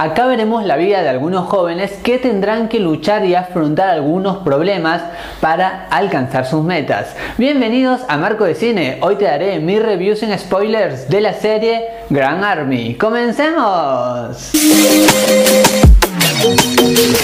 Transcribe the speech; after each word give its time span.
Acá 0.00 0.26
veremos 0.28 0.64
la 0.64 0.76
vida 0.76 1.02
de 1.02 1.08
algunos 1.08 1.48
jóvenes 1.48 1.90
que 2.04 2.20
tendrán 2.20 2.68
que 2.68 2.78
luchar 2.78 3.24
y 3.24 3.34
afrontar 3.34 3.88
algunos 3.88 4.36
problemas 4.44 5.02
para 5.40 5.88
alcanzar 5.90 6.46
sus 6.46 6.62
metas. 6.62 7.16
Bienvenidos 7.36 8.02
a 8.08 8.16
Marco 8.16 8.44
de 8.44 8.54
Cine, 8.54 8.98
hoy 9.00 9.16
te 9.16 9.24
daré 9.24 9.58
mis 9.58 9.82
reviews 9.82 10.22
en 10.22 10.38
spoilers 10.38 11.08
de 11.08 11.20
la 11.20 11.32
serie 11.32 11.84
Grand 12.10 12.44
Army. 12.44 12.94
¡Comencemos! 12.94 14.52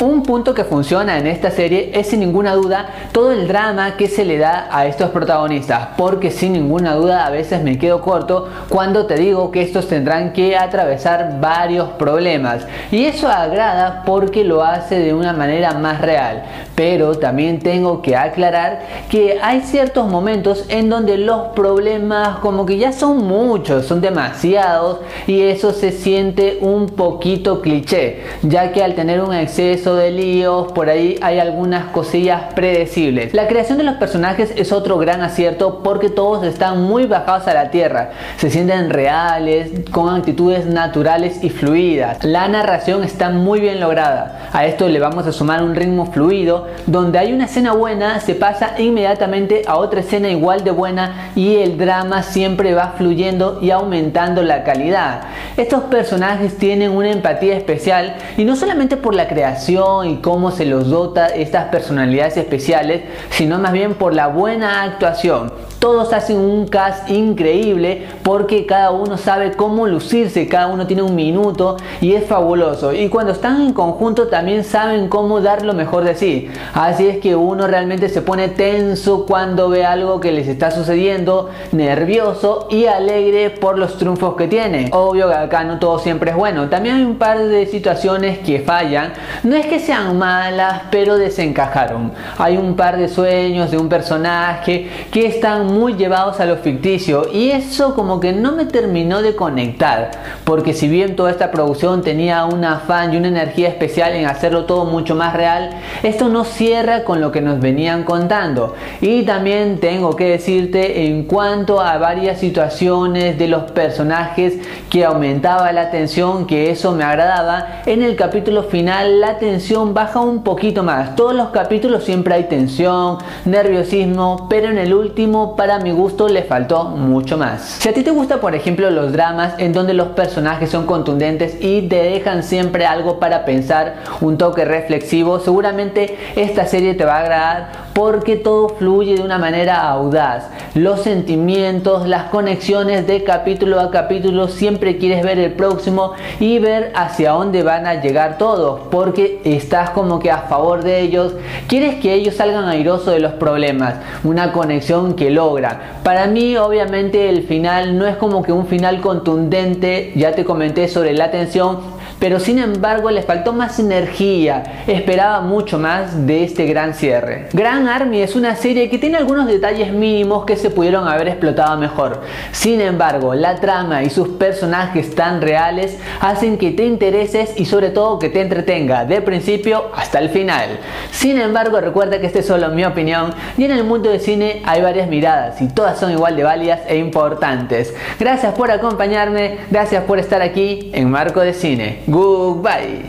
Un 0.01 0.23
punto 0.23 0.55
que 0.55 0.65
funciona 0.65 1.19
en 1.19 1.27
esta 1.27 1.51
serie 1.51 1.91
es 1.95 2.09
sin 2.09 2.21
ninguna 2.21 2.55
duda 2.55 2.89
todo 3.13 3.33
el 3.33 3.47
drama 3.47 3.97
que 3.97 4.09
se 4.09 4.25
le 4.25 4.39
da 4.39 4.69
a 4.71 4.87
estos 4.87 5.11
protagonistas, 5.11 5.89
porque 5.97 6.31
sin 6.31 6.55
ninguna 6.55 6.95
duda 6.95 7.27
a 7.27 7.31
veces 7.31 7.63
me 7.63 7.79
quedo 7.79 8.01
corto 8.01 8.49
cuando 8.69 9.07
te 9.07 9.17
digo 9.17 9.51
que 9.51 9.63
estos 9.63 9.89
tendrán 9.89 10.33
que 10.33 10.57
atravesar 10.57 11.41
varios 11.41 11.91
problemas. 11.91 12.67
Y 12.91 13.05
eso 13.05 13.29
agrada 13.29 14.03
porque 14.05 14.45
lo 14.45 14.65
hace 14.65 14.99
de 14.99 15.15
una 15.15 15.33
manera 15.33 15.75
más 15.75 16.01
real, 16.01 16.45
pero 16.75 17.17
también 17.17 17.61
tengo 17.61 18.03
que 18.03 18.17
aclarar 18.17 18.83
que 19.11 19.39
hay 19.43 19.61
ciertos 19.61 20.09
momentos 20.09 20.65
en 20.69 20.89
donde 20.89 21.19
los 21.19 21.49
problemas 21.55 22.39
como 22.39 22.67
que 22.67 22.79
ya 22.79 22.93
son 22.93 23.19
muchos, 23.19 23.87
son 23.87 24.01
demasiados 24.01 25.01
y 25.27 25.43
eso 25.43 25.73
se 25.73 25.93
siente 25.93 26.59
un 26.61 26.87
poquito 26.87 27.61
cliché, 27.61 28.23
ya 28.43 28.73
que 28.73 28.83
al 28.83 28.94
tener 28.95 29.21
un 29.21 29.35
exceso 29.35 29.97
de 29.97 30.11
líos, 30.11 30.73
por 30.73 30.89
ahí 30.89 31.19
hay 31.21 31.39
algunas 31.39 31.87
cosillas 31.87 32.55
predecibles. 32.55 33.35
La 33.35 33.47
creación 33.47 33.79
de 33.79 33.85
los 33.85 33.97
personajes 33.97 34.53
es 34.57 34.73
otro 34.73 34.99
gran 34.99 35.21
acierto 35.21 35.83
porque 35.83 36.09
todos 36.09 36.45
están 36.45 36.83
muy 36.83 37.07
bajados 37.07 37.47
a 37.49 37.55
la 37.55 37.71
tierra, 37.71 38.11
se 38.37 38.51
sienten 38.51 38.91
reales, 38.91 39.71
con 39.91 40.15
actitudes 40.15 40.67
naturales 40.67 41.43
y 41.43 41.51
fluidas. 41.51 42.25
La 42.25 42.49
narración 42.49 43.05
está 43.05 43.31
muy 43.31 43.61
bien 43.61 43.81
lograda. 43.81 44.49
A 44.53 44.67
esto 44.67 44.89
le 44.89 45.01
vamos 45.01 45.27
a 45.27 45.33
sumar 45.33 45.63
un 45.63 45.75
ritmo 45.75 46.07
fluido, 46.07 46.67
donde 46.87 47.19
hay 47.19 47.33
una 47.33 47.47
escena 47.47 47.73
buena, 47.73 48.21
se 48.21 48.35
pasa 48.35 48.75
inmediatamente 48.79 49.63
a 49.67 49.77
otra 49.77 50.01
escena 50.01 50.29
igual 50.29 50.65
de 50.65 50.71
buena 50.71 51.31
y 51.35 51.57
el 51.57 51.77
drama 51.79 52.23
siempre 52.23 52.75
va 52.75 52.95
fluyendo 52.97 53.59
y 53.61 53.71
aumentando 53.71 54.43
la 54.43 54.65
calidad. 54.65 55.23
Estos 55.57 55.85
personajes 55.85 56.59
tienen 56.59 56.91
una 56.91 57.13
empatía 57.13 57.57
especial 57.57 58.17
y 58.37 58.45
no 58.45 58.57
solamente 58.57 58.97
por 58.97 59.15
la 59.15 59.29
creación 59.29 60.09
y 60.09 60.17
cómo 60.17 60.51
se 60.51 60.67
los 60.67 60.91
dota 60.91 61.29
estas 61.29 61.67
personalidades 61.67 62.37
especiales, 62.37 63.03
sino 63.31 63.61
más 63.61 63.71
bien 63.71 63.95
por 63.95 64.15
la 64.15 64.27
buena 64.27 64.83
actuación. 64.83 65.53
Todos 65.79 66.13
hacen 66.13 66.39
un 66.39 66.67
cast 66.67 67.09
increíble 67.09 68.07
porque 68.25 68.67
cada 68.67 68.91
uno 68.91 69.17
sabe 69.17 69.53
cómo 69.53 69.87
lucirse, 69.87 70.49
cada 70.49 70.67
uno 70.67 70.89
tiene 70.89 71.03
un 71.03 71.15
minuto 71.15 71.77
y 72.01 72.15
es 72.15 72.25
fabuloso. 72.25 72.93
Y 72.93 73.09
cuando 73.09 73.33
están 73.33 73.61
en 73.61 73.75
conjunto 73.75 74.27
también 74.27 74.65
saben 74.65 75.09
cómo 75.09 75.41
dar 75.41 75.65
lo 75.65 75.75
mejor 75.75 76.03
de 76.03 76.17
sí. 76.17 76.49
Así 76.73 77.07
es 77.07 77.19
que 77.19 77.37
uno 77.37 77.69
realmente 77.69 78.09
se 78.09 78.23
pone 78.23 78.49
tenso 78.49 79.25
cuando 79.25 79.69
ve 79.69 79.85
algo 79.85 80.19
que 80.19 80.33
les 80.33 80.49
está 80.49 80.73
sucediendo, 80.73 81.51
nervioso 81.71 82.67
y 82.71 82.87
alegre 82.87 83.51
por 83.51 83.79
los 83.79 83.99
triunfos 83.99 84.35
que 84.35 84.49
tiene. 84.49 84.89
Obvio 84.93 85.29
acá 85.45 85.65
no 85.65 85.79
todo 85.79 85.99
siempre 85.99 86.31
es 86.31 86.37
bueno. 86.37 86.69
También 86.69 86.97
hay 86.97 87.05
un 87.05 87.17
par 87.17 87.39
de 87.39 87.67
situaciones 87.67 88.39
que 88.39 88.61
fallan. 88.61 89.13
No 89.43 89.57
es 89.57 89.67
que 89.67 89.79
sean 89.79 90.19
malas, 90.19 90.83
pero 90.91 91.17
desencajaron. 91.17 92.13
Hay 92.39 92.57
un 92.57 92.77
par 92.77 92.97
de 92.97 93.09
sueños 93.09 93.71
de 93.71 93.79
un 93.79 93.89
personaje 93.89 94.89
que 95.11 95.27
están 95.27 95.67
muy 95.67 95.95
llevados 95.95 96.41
a 96.41 96.47
lo 96.47 96.57
ficticio 96.57 97.29
y 97.33 97.51
eso 97.51 97.95
como 97.95 98.21
que 98.21 98.33
no 98.33 98.53
me 98.53 98.65
terminó 98.65 99.23
de 99.23 99.37
conectar 99.37 100.11
porque 100.45 100.73
si 100.73 100.89
bien 100.89 101.17
toda 101.17 101.31
esta 101.31 101.51
producción 101.51 102.03
tenía 102.03 102.45
un 102.45 102.65
afán 102.65 103.13
y 103.13 103.17
una 103.17 103.29
energía 103.29 103.69
especial 103.69 104.15
en 104.15 104.27
hacerlo 104.27 104.65
todo 104.65 104.85
mucho 104.85 105.15
más 105.15 105.35
real 105.35 105.71
esto 106.03 106.29
no 106.29 106.45
cierra 106.45 107.05
con 107.05 107.21
lo 107.21 107.33
que 107.33 107.41
nos 107.41 107.61
venían 107.61 108.05
contando 108.05 108.75
y 109.01 109.23
también 109.23 109.79
tengo 109.79 110.17
que 110.17 110.29
decirte 110.29 111.07
en 111.07 111.25
cuanto 111.25 111.81
a 111.81 111.99
varias 111.99 112.39
situaciones 112.39 113.39
de 113.39 113.49
los 113.49 113.71
personajes 113.73 114.55
que 114.91 115.05
aumentaba 115.35 115.73
la 115.73 115.91
tensión 115.91 116.47
que 116.47 116.71
eso 116.71 116.93
me 116.93 117.03
agradaba 117.03 117.83
en 117.87 118.03
el 118.03 118.15
capítulo 118.15 118.63
final 118.63 119.21
la 119.21 119.39
tensión 119.41 119.93
baja 119.93 120.21
un 120.21 120.45
poquito 120.45 120.85
más 120.85 121.17
todos 121.17 121.35
los 121.35 121.49
capítulos 121.49 122.05
siempre 122.05 122.35
hay 122.35 122.45
tensión 122.45 123.19
nerviosismo 123.45 124.47
pero 124.49 124.69
en 124.69 124.79
el 124.79 124.95
último 124.95 125.57
para 125.57 125.81
mi 125.81 125.91
gusto 125.91 126.29
le 126.29 126.45
faltó 126.45 126.85
mucho 126.85 127.37
más. 127.37 127.63
Si 127.81 127.89
a 127.89 127.93
ti 127.93 128.05
te 128.05 128.13
gusta 128.13 128.41
por 128.41 128.55
ejemplo 128.55 128.91
los 128.91 129.13
dramas 129.13 129.55
en 129.59 129.73
donde 129.73 129.93
los 129.93 130.09
personajes 130.09 130.71
son 130.71 130.87
contundentes 130.87 131.57
y 131.61 131.83
te 131.83 131.97
dejan 131.97 132.45
siempre 132.45 132.87
algo 132.87 133.19
para 133.19 133.45
pensar, 133.45 133.97
un 134.21 134.39
toque 134.39 134.65
reflexivo, 134.65 135.41
seguramente 135.41 136.17
esta 136.37 136.67
serie 136.67 136.95
te 136.95 137.05
va 137.05 137.17
a 137.17 137.21
agradar 137.23 137.85
porque 137.95 138.37
todo 138.37 138.69
fluye 138.69 139.15
de 139.15 139.23
una 139.23 139.39
manera 139.39 139.89
audaz. 139.89 140.49
Los 140.75 141.03
sentimientos, 141.03 142.09
las 142.09 142.25
conexiones 142.25 143.07
de 143.07 143.23
capítulo 143.23 143.81
a 143.81 143.91
capítulo, 143.91 144.49
siempre 144.49 144.99
quieres 144.99 145.24
ver 145.25 145.39
el 145.39 145.53
próximo 145.53 146.13
y 146.39 146.59
ver 146.59 146.93
hacia 146.95 147.33
dónde 147.33 147.63
van 147.63 147.87
a 147.87 148.01
llegar 148.01 148.39
todos, 148.39 148.83
porque 148.91 149.41
estás 149.45 149.91
como 149.91 150.21
que 150.21 150.31
a 150.31 150.43
favor 150.43 150.85
de 150.85 151.01
ellos, 151.01 151.33
quieres 151.67 151.97
que 151.97 152.15
ellos 152.15 152.37
salgan 152.37 152.69
airosos 152.69 153.13
de 153.13 153.21
los 153.21 153.33
problemas, 153.33 153.95
una 154.23 154.53
conexión 154.53 155.15
que 155.15 155.31
logra 155.31 155.95
para 156.05 156.27
mí, 156.27 156.55
obviamente, 156.59 157.31
el 157.31 157.45
final 157.45 157.97
no 157.97 158.07
es 158.07 158.17
como 158.17 158.43
que 158.43 158.53
un 158.53 158.67
final 158.67 159.01
contundente, 159.01 160.13
ya 160.15 160.33
te 160.33 160.45
comenté 160.45 160.87
sobre 160.87 161.15
la 161.15 161.31
tensión, 161.31 161.79
pero 162.19 162.41
sin 162.41 162.59
embargo 162.59 163.11
le 163.11 163.23
faltó 163.23 163.53
más 163.53 163.79
energía, 163.79 164.85
esperaba 164.87 165.41
mucho 165.41 165.79
más 165.79 166.27
de 166.27 166.45
este 166.45 166.67
gran 166.67 166.95
cierre. 166.95 167.49
Gran 167.53 167.89
Army 167.89 168.21
es 168.21 168.37
una 168.37 168.57
serie 168.57 168.91
que 168.91 168.99
tiene 168.99 169.19
algunos 169.19 169.47
detalles 169.47 169.93
mínimos 169.93 170.45
que 170.45 170.57
se 170.57 170.71
pudieron 170.71 171.09
haber 171.09 171.29
explotado 171.29 171.77
mejor, 171.79 172.23
sin 172.53 172.81
embargo 172.81 173.35
la 173.35 173.57
trama 173.57 174.03
y 174.03 174.11
sus 174.11 174.29
personajes 174.29 175.15
tan 175.15 175.41
reales 175.41 175.99
hacen 176.21 176.59
que 176.59 176.71
te 176.71 176.85
intereses 176.85 177.53
y 177.57 177.65
sobre 177.65 177.91
todo 177.91 178.19
que 178.19 178.29
te 178.29 178.41
entretenga 178.41 179.05
de 179.05 179.21
principio 179.23 179.91
hasta 179.95 180.19
el 180.19 180.31
final. 180.31 180.79
Sin 181.11 181.41
embargo 181.41 181.81
recuerda 181.81 182.21
que 182.21 182.27
esta 182.27 182.41
es 182.41 182.47
solo 182.47 182.69
mi 182.71 182.85
opinión 182.85 183.35
y 183.57 183.65
en 183.65 183.73
el 183.73 183.85
mundo 183.85 184.11
del 184.11 184.21
cine 184.21 184.63
hay 184.65 184.83
varias 184.83 185.09
miradas 185.09 185.61
y 185.61 185.69
todas 185.69 185.99
son 185.99 186.13
igual 186.13 186.37
de 186.37 186.45
válidas 186.45 186.81
e 186.87 186.97
importantes. 186.97 187.95
Gracias 188.19 188.55
por 188.55 188.71
acompañarme, 188.71 189.59
gracias 189.71 190.05
por 190.05 190.19
estar 190.19 190.43
aquí 190.43 190.91
en 190.93 191.11
Marco 191.11 191.41
de 191.41 191.53
Cine. 191.53 191.94
Goodbye. 192.07 193.05